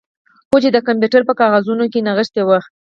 هو 0.49 0.57
چې 0.63 0.69
د 0.71 0.77
کمپیوټر 0.87 1.21
په 1.29 1.33
کاغذونو 1.39 1.85
کې 1.91 1.99
نغښتې 2.07 2.43
وه 2.47 2.59